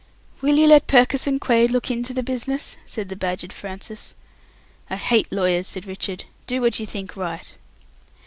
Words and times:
"Will 0.41 0.57
you 0.57 0.65
let 0.65 0.87
Purkiss 0.87 1.27
and 1.27 1.39
Quaid 1.39 1.69
look 1.69 1.91
into 1.91 2.11
the 2.11 2.23
business?" 2.23 2.75
said 2.87 3.07
the 3.09 3.15
badgered 3.15 3.53
Francis. 3.53 4.15
"I 4.89 4.95
hate 4.95 5.31
lawyers," 5.31 5.67
said 5.67 5.85
Richard. 5.85 6.23
"Do 6.47 6.59
what 6.59 6.79
you 6.79 6.87
think 6.87 7.15
right." 7.15 7.55